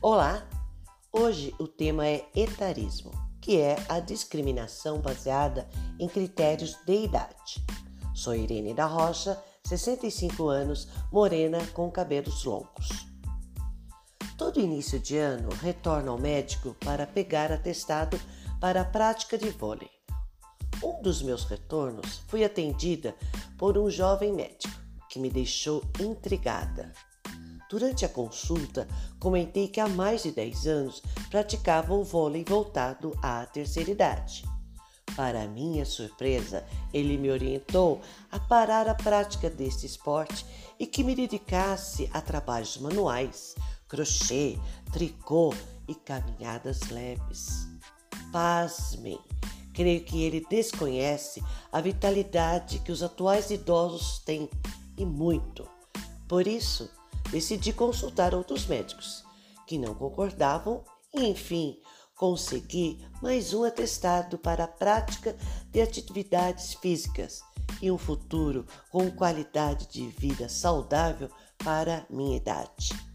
[0.00, 0.46] Olá!
[1.12, 5.68] Hoje o tema é etarismo, que é a discriminação baseada
[5.98, 7.66] em critérios de idade.
[8.14, 13.08] Sou Irene da Rocha, 65 anos, morena com cabelos longos.
[14.36, 18.20] Todo início de ano retorno ao médico para pegar atestado
[18.60, 19.90] para a prática de vôlei.
[20.80, 23.16] Um dos meus retornos fui atendida
[23.58, 24.78] por um jovem médico
[25.10, 26.92] que me deixou intrigada.
[27.68, 28.88] Durante a consulta,
[29.20, 34.44] comentei que há mais de 10 anos praticava o vôlei voltado à terceira idade.
[35.14, 40.46] Para minha surpresa, ele me orientou a parar a prática deste esporte
[40.78, 43.54] e que me dedicasse a trabalhos manuais,
[43.86, 44.58] crochê,
[44.92, 45.52] tricô
[45.86, 47.66] e caminhadas leves.
[48.32, 49.18] Pasmem!
[49.74, 54.48] Creio que ele desconhece a vitalidade que os atuais idosos têm
[54.96, 55.68] e muito.
[56.26, 56.90] Por isso,
[57.30, 59.24] decidi consultar outros médicos
[59.66, 60.84] que não concordavam
[61.14, 61.78] e, enfim,
[62.16, 65.36] consegui mais um atestado para a prática
[65.70, 67.40] de atividades físicas
[67.80, 73.07] e um futuro com qualidade de vida saudável para minha idade.